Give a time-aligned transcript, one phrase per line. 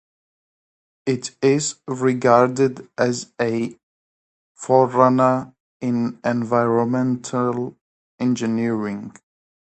[1.05, 3.77] It is regarded as a
[4.55, 7.77] forerunner in environmental
[8.19, 9.15] engineering.